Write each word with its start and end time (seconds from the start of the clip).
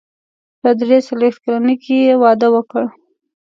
په 0.61 0.69
درې 0.79 0.97
څلوېښت 1.07 1.39
کلنۍ 1.45 1.75
کې 1.83 1.95
يې 2.05 2.13
واده 2.23 2.47
وکړ. 2.55 2.83